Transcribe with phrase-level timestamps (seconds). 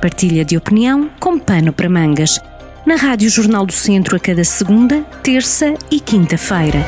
[0.00, 2.40] partilha de opinião com pano para mangas.
[2.86, 6.84] Na Rádio Jornal do Centro a cada segunda, terça e quinta-feira.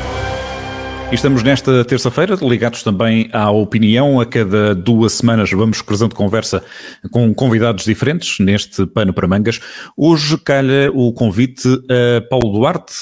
[1.11, 4.19] Estamos nesta terça-feira ligados também à opinião.
[4.19, 6.63] A cada duas semanas vamos cruzando conversa
[7.11, 9.59] com convidados diferentes neste Pano para Mangas.
[9.95, 12.95] Hoje calha o convite a Paulo Duarte,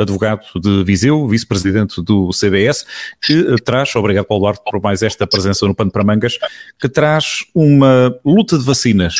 [0.00, 2.86] advogado de Viseu, vice-presidente do CDS,
[3.20, 6.38] que traz, obrigado Paulo Duarte por mais esta presença no Pano para Mangas,
[6.78, 9.16] que traz uma luta de vacinas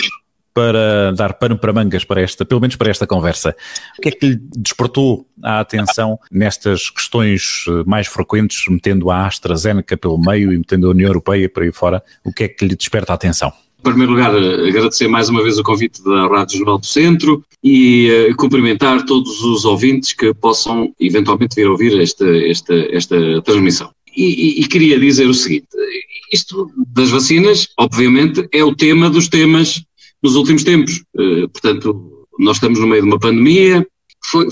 [0.56, 3.54] para dar pano para mangas para esta, pelo menos para esta conversa.
[3.98, 9.26] O que é que lhe despertou a atenção nestas questões eh, mais frequentes, metendo a
[9.26, 12.02] AstraZeneca pelo meio e metendo a União Europeia por aí fora?
[12.24, 13.52] O que é que lhe desperta a atenção?
[13.80, 18.30] Em primeiro lugar, agradecer mais uma vez o convite da Rádio Jornal do Centro e
[18.30, 23.90] uh, cumprimentar todos os ouvintes que possam eventualmente vir ouvir esta, esta, esta transmissão.
[24.16, 25.66] E, e, e, queria dizer o seguinte:
[26.32, 29.84] isto das vacinas, obviamente, é o tema dos temas
[30.26, 31.02] nos últimos tempos.
[31.14, 33.86] Uh, portanto, nós estamos no meio de uma pandemia,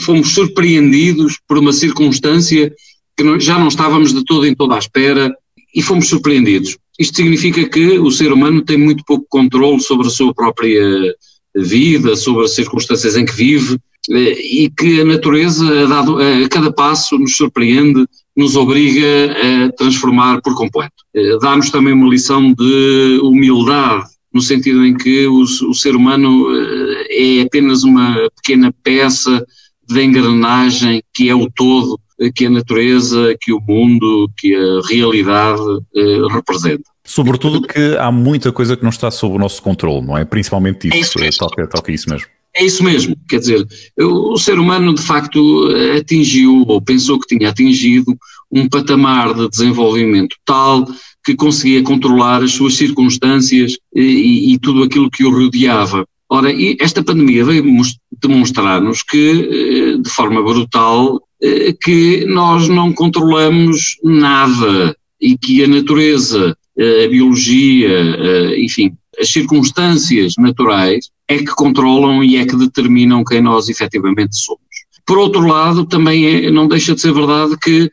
[0.00, 2.72] fomos surpreendidos por uma circunstância
[3.16, 5.34] que já não estávamos de todo em toda a espera
[5.74, 6.78] e fomos surpreendidos.
[6.98, 11.14] Isto significa que o ser humano tem muito pouco controle sobre a sua própria
[11.56, 13.78] vida, sobre as circunstâncias em que vive
[14.10, 18.06] eh, e que a natureza, a, dado, a cada passo, nos surpreende,
[18.36, 21.04] nos obriga a transformar por completo.
[21.14, 26.48] Eh, dá-nos também uma lição de humildade no sentido em que o, o ser humano
[26.52, 29.46] eh, é apenas uma pequena peça
[29.88, 34.88] de engrenagem que é o todo eh, que a natureza, que o mundo, que a
[34.88, 35.62] realidade
[35.94, 36.82] eh, representa.
[37.04, 40.24] Sobretudo que há muita coisa que não está sob o nosso controle, não é?
[40.24, 42.26] Principalmente isso, é isso toca, toca isso mesmo.
[42.56, 43.66] É isso mesmo, quer dizer,
[43.98, 45.68] o ser humano de facto
[45.98, 48.16] atingiu ou pensou que tinha atingido
[48.50, 50.86] um patamar de desenvolvimento tal
[51.24, 56.06] que conseguia controlar as suas circunstâncias e, e tudo aquilo que o rodeava.
[56.28, 57.64] Ora, esta pandemia veio
[58.20, 65.68] demonstrar-nos que, eh, de forma brutal, eh, que nós não controlamos nada e que a
[65.68, 73.22] natureza, eh, a biologia, enfim, as circunstâncias naturais é que controlam e é que determinam
[73.22, 74.64] quem nós efetivamente somos.
[75.06, 77.90] Por outro lado, também é, não deixa de ser verdade que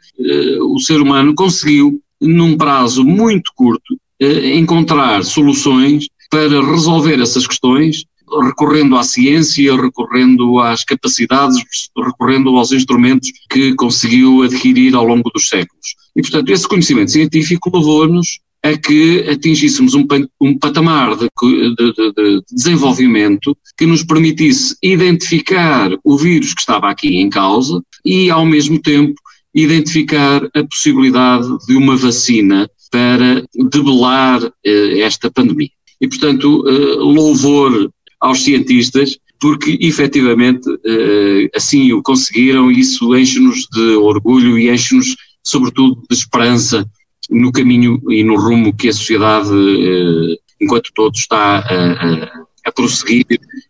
[0.61, 8.05] o ser humano conseguiu num prazo muito curto, eh, encontrar soluções para resolver essas questões,
[8.43, 11.61] recorrendo à ciência, recorrendo às capacidades,
[11.97, 15.95] recorrendo aos instrumentos que conseguiu adquirir ao longo dos séculos.
[16.15, 20.05] E, portanto, esse conhecimento científico levou-nos a que atingíssemos um,
[20.59, 21.27] patamar de,
[21.75, 28.29] de, de, desenvolvimento que nos permitisse identificar o vírus que estava aqui em causa e,
[28.29, 29.15] ao mesmo tempo,
[29.53, 35.69] identificar a possibilidade de uma vacina para debelar eh, esta pandemia.
[35.99, 43.67] E, portanto, eh, louvor aos cientistas, porque efetivamente eh, assim o conseguiram, e isso enche-nos
[43.71, 46.85] de orgulho e enche-nos, sobretudo, de esperança
[47.29, 49.49] no caminho e no rumo que a sociedade,
[50.59, 53.25] enquanto todo, está a, a, prosseguir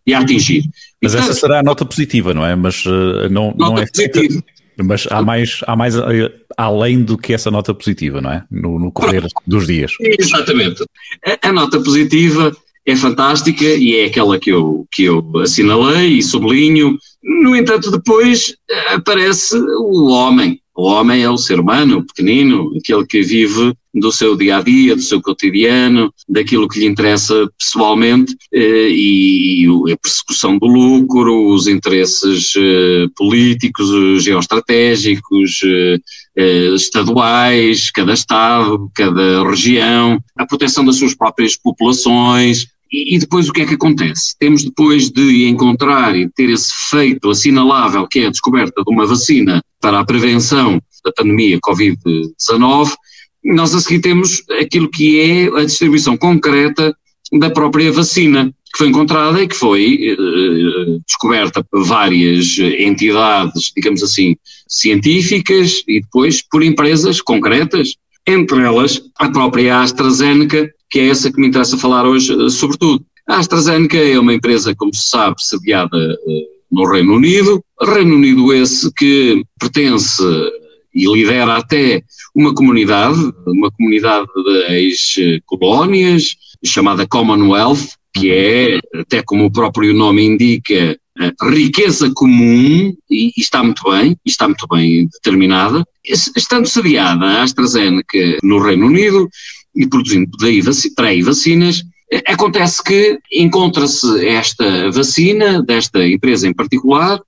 [0.06, 0.64] e a atingir.
[1.02, 2.56] Mas essa será a nota positiva, não é?
[2.56, 2.84] Mas
[3.30, 3.86] não, não é.
[3.86, 4.44] Positiva.
[4.78, 8.44] Mas há mais, há mais eh, além do que essa nota positiva, não é?
[8.50, 9.94] No, no correr dos dias.
[10.00, 10.84] Exatamente.
[11.26, 12.56] A, a, nota positiva
[12.86, 16.98] é fantástica e é aquela que eu, que eu assinalei e sublinho.
[17.24, 22.72] No entanto, depois eh, aparece o homem, o homem é o ser humano, o pequenino,
[22.78, 27.50] aquele que vive do seu dia a dia, do seu cotidiano, daquilo que lhe interessa
[27.58, 38.14] pessoalmente eh, e a persecução do lucro, os interesses eh, políticos, geoestratégicos, eh, estaduais, cada
[38.14, 43.76] Estado, cada região, a proteção das suas próprias populações, e, depois o que é que
[43.76, 44.36] acontece?
[44.38, 49.06] Temos depois de encontrar e ter esse feito assinalável, que é a descoberta de uma
[49.06, 52.94] vacina para a prevenção da pandemia Covid-19,
[53.44, 56.96] nós a seguir temos aquilo que é a distribuição concreta
[57.34, 64.04] da própria vacina, que foi encontrada e que foi eh, descoberta por várias entidades, digamos
[64.04, 64.36] assim,
[64.68, 67.96] científicas e depois por empresas concretas,
[68.26, 73.04] entre elas a própria AstraZeneca, que é essa que me interessa falar hoje, eh, sobretudo.
[73.28, 78.54] A AstraZeneca é uma empresa, como se sabe, sediada eh, no Reino Unido, Reino Unido
[78.54, 80.24] esse que pertence
[80.94, 82.04] e lidera até
[82.36, 90.24] uma comunidade, uma comunidade de ex-colónias, chamada Commonwealth, que é, até como o próprio nome
[90.24, 90.98] indica,
[91.50, 98.60] riqueza comum, e, está muito bem, está muito bem determinada, estando sediada a AstraZeneca no
[98.60, 99.30] Reino Unido,
[99.76, 100.62] e produzindo daí
[100.96, 101.84] para aí vacinas,
[102.28, 107.22] Acontece que encontra-se esta vacina, desta empresa em particular,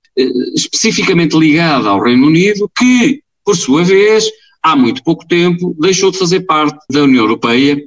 [0.54, 4.26] especificamente ligada ao Reino Unido, que, por sua vez,
[4.62, 7.82] há muito pouco tempo deixou de fazer parte da União Europeia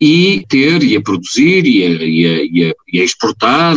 [0.00, 3.76] e ter e a produzir e a, e a, e a, e a exportar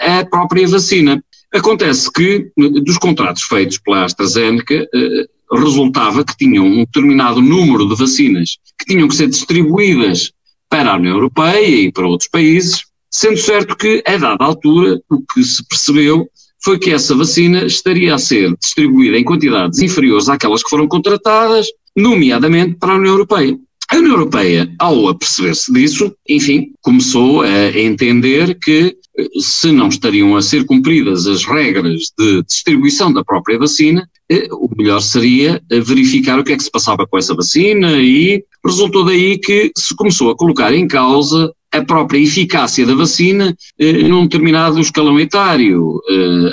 [0.00, 1.22] a própria vacina.
[1.52, 7.96] Acontece que, dos contratos feitos pela AstraZeneca, eh, resultava que tinham um determinado número de
[7.96, 10.30] vacinas que tinham que ser distribuídas
[10.68, 15.22] para a União Europeia e para outros países, sendo certo que, a dada altura, o
[15.32, 16.28] que se percebeu
[16.62, 21.66] foi que essa vacina estaria a ser distribuída em quantidades inferiores àquelas que foram contratadas,
[21.96, 23.58] nomeadamente para a União Europeia.
[23.90, 30.36] A União Europeia, ao aperceber-se disso, enfim, começou a entender que eh, se não estariam
[30.36, 34.06] a ser cumpridas as regras de distribuição da própria vacina,
[34.52, 38.44] o melhor seria eh, verificar o que é que se passava com essa vacina e
[38.64, 43.54] resultou daí que se começou a colocar em causa a própria eficácia da vacina
[44.08, 46.00] num determinado escalão etário,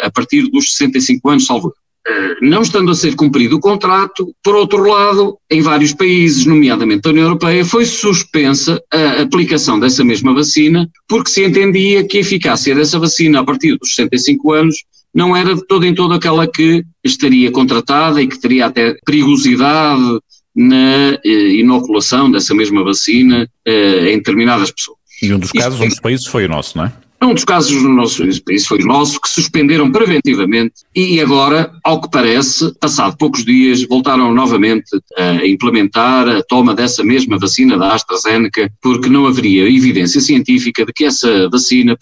[0.01, 1.73] a partir dos 65 anos, salvo
[2.07, 7.07] eh, não estando a ser cumprido o contrato, por outro lado, em vários países, nomeadamente
[7.07, 12.21] a União Europeia, foi suspensa a aplicação dessa mesma vacina, porque se entendia que a
[12.21, 14.75] eficácia dessa vacina a partir dos 65 anos
[15.15, 20.19] não era de toda em toda aquela que estaria contratada e que teria até perigosidade
[20.53, 24.97] na eh, inoculação dessa mesma vacina eh, em determinadas pessoas.
[25.21, 26.93] E um dos casos, um dos países foi o nosso, não é?
[27.25, 31.99] Um dos casos no nosso país foi o nosso, que suspenderam preventivamente e agora, ao
[31.99, 34.85] que parece, passado poucos dias, voltaram novamente
[35.17, 40.93] a implementar a toma dessa mesma vacina da AstraZeneca, porque não haveria evidência científica de
[40.93, 41.97] que essa vacina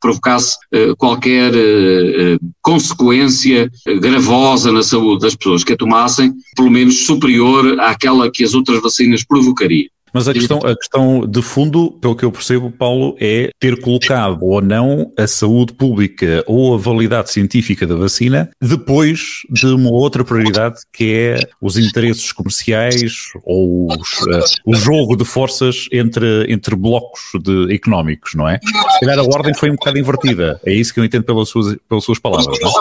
[0.00, 3.70] provocasse uh, qualquer uh, consequência
[4.00, 8.82] gravosa na saúde das pessoas que a tomassem, pelo menos superior àquela que as outras
[8.82, 9.95] vacinas provocariam.
[10.16, 14.38] Mas a questão, a questão de fundo, pelo que eu percebo, Paulo, é ter colocado
[14.46, 20.24] ou não a saúde pública ou a validade científica da vacina depois de uma outra
[20.24, 26.74] prioridade que é os interesses comerciais ou os, uh, o jogo de forças entre, entre
[26.74, 28.58] blocos de, económicos, não é?
[28.92, 30.58] Se calhar a ordem foi um bocado invertida.
[30.64, 32.58] É isso que eu entendo pelas suas, pelas suas palavras.
[32.58, 32.72] Não é?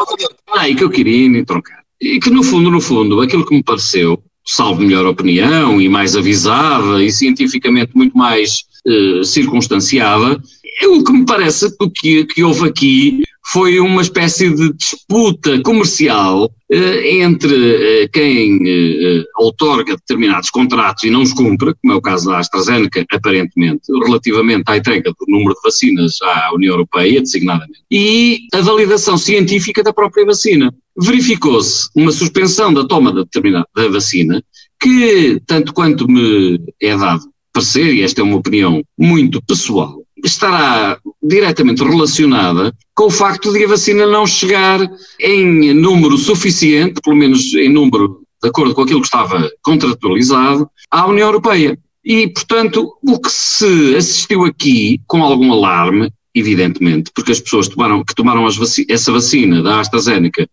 [0.58, 1.84] Ah, e que eu queria trocar.
[2.00, 6.16] E que no fundo, no fundo, aquilo que me pareceu salvo melhor opinião e mais
[6.16, 10.40] avisada e cientificamente muito mais uh, circunstanciada,
[10.82, 16.52] é o que me parece que, que houve aqui foi uma espécie de disputa comercial
[16.72, 22.02] eh, entre eh, quem eh, outorga determinados contratos e não os cumpre, como é o
[22.02, 27.84] caso da AstraZeneca, aparentemente, relativamente à entrega do número de vacinas à União Europeia, designadamente,
[27.92, 30.74] e a validação científica da própria vacina.
[30.98, 34.44] Verificou-se uma suspensão da toma da determinada da vacina,
[34.82, 37.22] que, tanto quanto me é dado
[37.54, 43.64] parecer, e esta é uma opinião muito pessoal, estará diretamente relacionada com o facto de
[43.66, 44.80] a vacina não chegar
[45.20, 51.06] em número suficiente, pelo menos em número de acordo com aquilo que estava contratualizado, à
[51.08, 51.78] União Europeia.
[52.04, 58.04] E, portanto, o que se assistiu aqui, com algum alarme, evidentemente, porque as pessoas tomaram,
[58.04, 60.48] que tomaram vaci essa vacina da AstraZeneca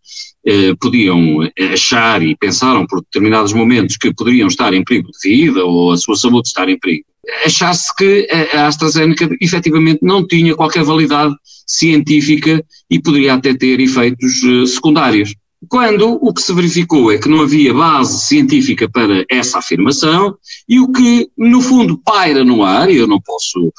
[0.47, 1.41] eh, podiam
[1.73, 5.97] achar e pensaram por determinados momentos que poderiam estar em perigo de vida ou a
[5.97, 7.05] sua saúde estar em perigo
[7.45, 11.35] achasse que a AstraZeneca efetivamente não tinha qualquer validade
[11.67, 15.35] científica e poderia até ter efeitos eh, secundários.
[15.69, 20.37] Quando o que se verificou é que não havia base científica para essa afirmação
[20.69, 23.73] e o que, no fundo, paira no ar, e eu não posso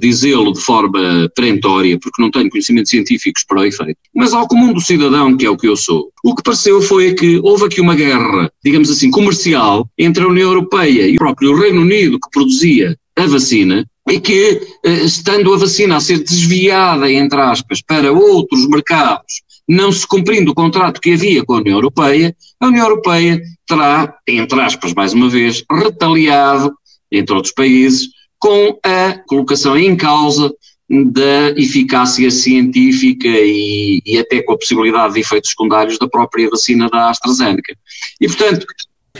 [0.00, 4.72] dizê-lo de forma perentória, porque não tenho conhecimentos científicos para o efeito, mas ao comum
[4.72, 7.80] do cidadão, que é o que eu sou, o que pareceu foi que houve aqui
[7.80, 12.30] uma guerra, digamos assim, comercial entre a União Europeia e o próprio Reino Unido, que
[12.30, 18.12] produzia a vacina, e que, uh, estando a vacina a ser desviada, entre aspas, para
[18.12, 22.86] outros mercados não se cumprindo o contrato que havia com a União Europeia, a União
[22.86, 26.72] Europeia terá, entre aspas, mais uma vez, retaliado,
[27.12, 28.08] entre outros países,
[28.40, 30.52] com a colocação em causa
[30.88, 36.88] da eficácia científica e, e, até com a possibilidade de efeitos secundários da própria vacina
[36.88, 37.76] da AstraZeneca.
[38.20, 38.66] E, portanto,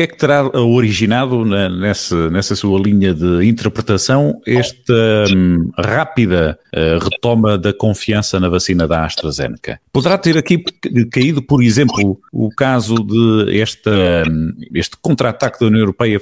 [0.00, 6.58] que é que terá originado na, nessa, nessa sua linha de interpretação esta hum, rápida
[6.74, 9.78] uh, retoma da confiança na vacina da AstraZeneca?
[9.92, 10.64] Poderá ter aqui
[11.12, 16.18] caído, por exemplo, o caso de esta, hum, este contra-ataque da União Europeia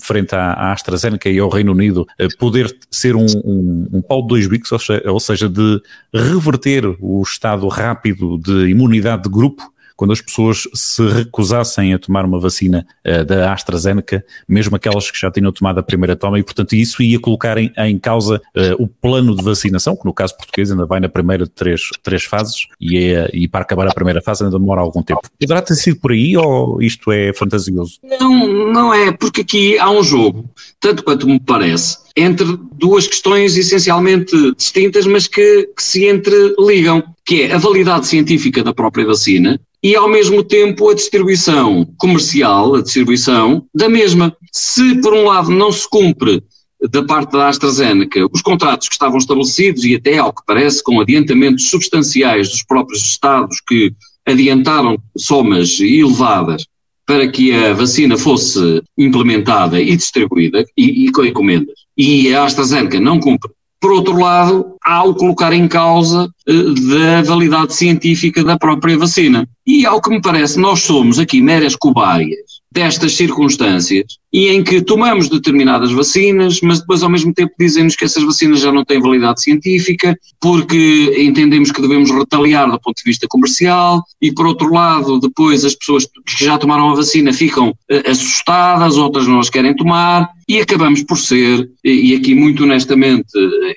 [0.00, 4.28] frente à, AstraZeneca e ao Reino Unido uh, poder ser um, um, um pau de
[4.28, 4.72] dois bicos,
[5.04, 5.82] ou seja, de
[6.14, 12.24] reverter o estado rápido de imunidade de grupo quando as pessoas se recusassem a tomar
[12.24, 16.42] uma vacina uh, da AstraZeneca, mesmo aquelas que já tinham tomado a primeira toma, e
[16.44, 20.36] portanto isso ia colocar em, em causa uh, o plano de vacinação, que no caso
[20.36, 23.92] português ainda vai na primeira de três, três fases, e, é, e para acabar a
[23.92, 25.22] primeira fase ainda demora algum tempo.
[25.40, 27.98] Poderá ter sido por aí ou isto é fantasioso?
[28.20, 33.56] Não, não é, porque aqui há um jogo, tanto quanto me parece, entre duas questões
[33.56, 39.60] essencialmente distintas, mas que, que se entreligam, que é a validade científica da própria vacina
[39.82, 44.36] e, ao mesmo tempo, a distribuição comercial, a distribuição da mesma.
[44.52, 46.42] Se, por um lado, não se cumpre
[46.90, 51.00] da parte da AstraZeneca os contratos que estavam estabelecidos e até, ao que parece, com
[51.00, 53.92] adiantamentos substanciais dos próprios Estados que
[54.26, 56.66] adiantaram somas elevadas
[57.06, 61.74] para que a vacina fosse implementada e distribuída e, e com encomendas.
[61.96, 63.50] E a AstraZeneca não cumpre.
[63.80, 69.48] Por outro lado, há o colocar em causa eh, da validade científica da própria vacina.
[69.66, 74.80] E ao que me parece, nós somos aqui meras cobaias destas circunstâncias e em que
[74.80, 79.00] tomamos determinadas vacinas, mas depois ao mesmo tempo dizem-nos que essas vacinas já não têm
[79.00, 84.72] validade científica, porque entendemos que devemos retaliar do ponto de vista comercial, e por outro
[84.72, 89.50] lado, depois as pessoas que já tomaram a vacina ficam uh, assustadas, outras não as
[89.50, 93.26] querem tomar, e acabamos por ser, e aqui muito honestamente,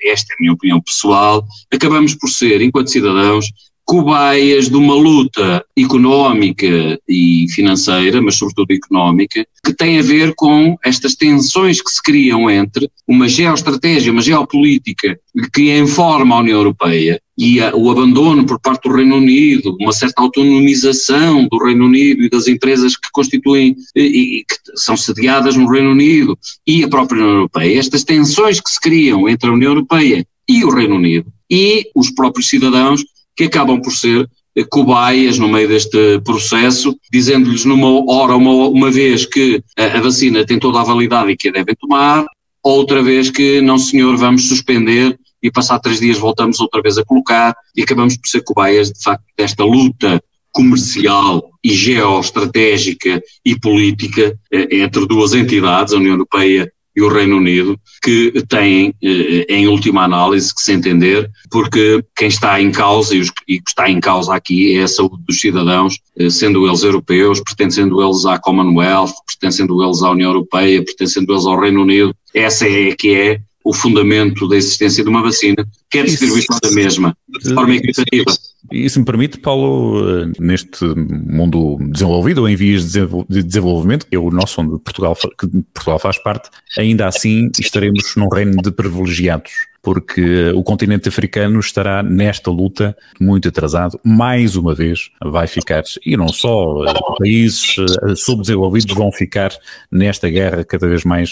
[0.04, 3.46] esta é a minha opinião pessoal, acabamos por ser, enquanto cidadãos,
[3.84, 10.76] cobaias de uma luta económica e financeira, mas sobretudo económica, que tem a ver com
[10.84, 15.18] estas tensões que se criam entre uma geoestratégia, uma geopolítica
[15.52, 19.92] que informa a União Europeia e a, o abandono por parte do Reino Unido, uma
[19.92, 25.56] certa autonomização do Reino Unido e das empresas que constituem e, e que são sediadas
[25.56, 29.52] no Reino Unido e a própria União Europeia, estas tensões que se criam entre a
[29.52, 33.04] União Europeia e o Reino Unido e os próprios cidadãos
[33.36, 34.28] que acabam por ser
[34.68, 40.44] cobaias no meio deste processo, dizendo-lhes numa hora, uma, uma vez que a, a, vacina
[40.44, 42.26] tem toda a validade e que a devem tomar,
[42.62, 47.04] outra vez que não senhor, vamos suspender e passar três dias voltamos outra vez a
[47.04, 50.22] colocar e acabamos por ser cobaias de facto desta luta
[50.52, 57.36] comercial e geoestratégica e política eh, entre duas entidades, a União Europeia e o Reino
[57.36, 63.14] Unido, que têm, eh, em última análise, que se entender, porque quem está em causa,
[63.16, 67.40] e que está em causa aqui, é a saúde dos cidadãos, eh, sendo eles europeus,
[67.40, 72.14] pertencendo eles à Commonwealth, pertencendo eles à União Europeia, pertencendo eles ao Reino Unido.
[72.34, 76.58] Essa é que é o fundamento da existência de uma vacina, que é a distribuição
[76.62, 78.32] da mesma, de forma equitativa.
[78.72, 84.16] E se me permite, Paulo, eh, neste mundo desenvolvido ou em vias de desenvolvimento, que
[84.16, 86.48] é o nosso onde Portugal, que Portugal faz parte,
[86.78, 89.52] ainda assim estaremos num reino de privilegiados,
[89.82, 96.16] porque o continente africano estará nesta luta muito atrasado, mais uma vez vai ficar, e
[96.16, 99.50] não só, eh, países eh, subdesenvolvidos vão ficar
[99.90, 101.30] nesta guerra cada vez mais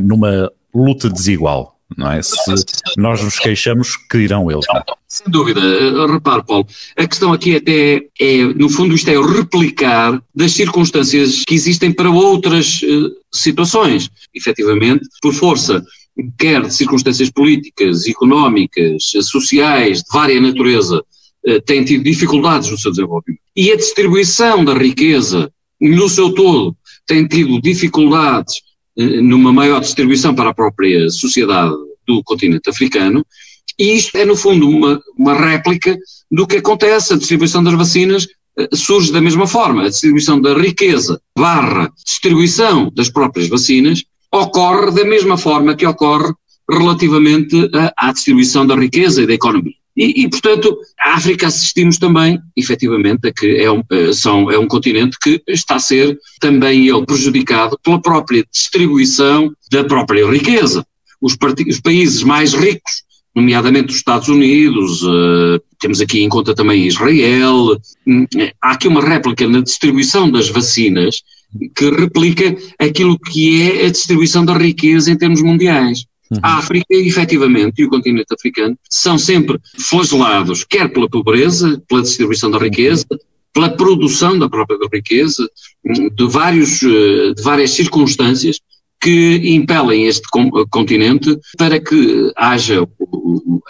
[0.00, 2.22] numa luta desigual não é?
[2.22, 2.34] Se
[2.96, 4.64] nós nos queixamos, que dirão eles?
[4.68, 4.80] Não?
[4.80, 4.84] É?
[5.08, 5.60] Sem dúvida.
[5.60, 6.66] Eh, repare, Paulo,
[6.96, 11.92] a questão aqui até é, no fundo, isto é o replicar das circunstâncias que existem
[11.92, 14.08] para outras uh, situações.
[14.34, 15.84] Efetivamente, por força
[16.38, 21.02] quer de circunstâncias políticas, económicas, sociais, de vária natureza,
[21.46, 23.40] uh, têm tido dificuldades no seu desenvolvimento.
[23.56, 28.62] E a distribuição da riqueza, no seu todo, tem tido dificuldades
[28.96, 31.74] numa maior distribuição para a própria sociedade
[32.06, 33.24] do continente africano,
[33.78, 35.96] e isto é, no fundo, uma, uma réplica
[36.30, 37.14] do que acontece.
[37.14, 38.28] A distribuição das vacinas
[38.58, 39.84] eh, surge da mesma forma.
[39.84, 46.32] A distribuição da riqueza barra distribuição das próprias vacinas ocorre da mesma forma que ocorre
[46.70, 49.79] relativamente à distribuição da riqueza e da economia.
[50.00, 54.58] E, e, portanto, a África assistimos também, efetivamente, a que é um, eh, são, é
[54.58, 60.86] um continente que está a ser também ele prejudicado pela própria distribuição da própria riqueza.
[61.20, 61.36] Os,
[61.68, 63.02] os países mais ricos,
[63.36, 67.76] nomeadamente os Estados Unidos, uh, temos aqui em conta também Israel,
[68.06, 68.26] hum,
[68.62, 71.16] há aqui uma réplica na distribuição das vacinas
[71.76, 76.06] que replica aquilo que é a distribuição da riqueza em termos mundiais.
[76.30, 76.38] Uhum.
[76.42, 82.50] A África, efetivamente, e o continente africano, são sempre flagelados, quer pela pobreza, pela distribuição
[82.50, 83.04] da riqueza,
[83.52, 85.48] pela produção da própria riqueza,
[85.84, 88.60] de, vários, eh, de várias circunstâncias
[89.00, 90.28] que impelem este
[90.68, 92.86] continente para que haja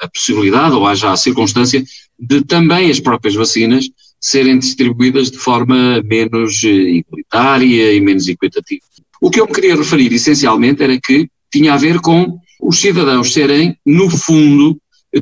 [0.02, 1.82] a possibilidade ou haja a circunstância
[2.18, 3.88] de também as próprias vacinas
[4.20, 8.82] serem distribuídas de forma menos eh, igualitária e menos equitativa.
[9.20, 13.32] O que eu me queria referir essencialmente era que tinha a ver com os cidadãos
[13.32, 14.78] serem, no fundo,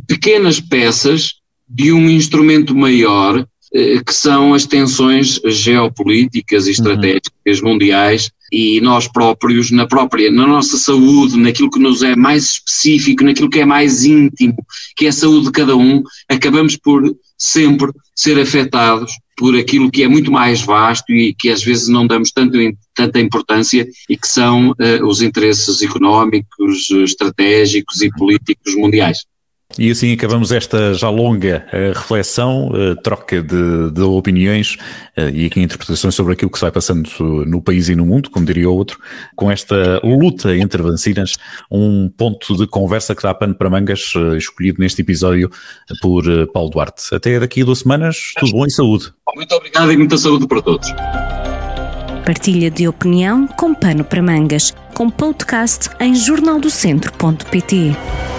[0.06, 1.34] pequenas peças
[1.68, 6.72] de um instrumento maior eh, que são as tensões geopolíticas e uhum.
[6.72, 7.70] estratégicas uhum.
[7.70, 13.24] mundiais e nós próprios, na própria, na nossa saúde, naquilo que nos é mais específico,
[13.24, 14.56] naquilo que é mais íntimo,
[14.96, 20.02] que é a saúde de cada um, acabamos por sempre ser afetados por aquilo que
[20.02, 22.58] é muito mais vasto e que às vezes não damos tanto,
[22.92, 29.27] tanta importância e que são uh, os interesses económicos, estratégicos e políticos mundiais.
[29.76, 34.76] E assim acabamos esta já longa uh, reflexão, uh, troca de, de opiniões
[35.16, 37.10] uh, e aqui interpretações sobre aquilo que se vai passando
[37.46, 38.98] no país e no mundo, como diria o outro,
[39.36, 41.36] com esta luta entre vacinas,
[41.70, 45.50] um ponto de conversa que dá pano para mangas, escolhido neste episódio
[46.00, 47.14] por Paulo Duarte.
[47.14, 49.12] Até daqui a duas semanas, tudo bom e saúde.
[49.34, 50.88] Muito obrigado e muita saúde para todos.
[52.24, 58.37] Partilha de opinião com pano para mangas, com podcast em jornaldocentro.pt.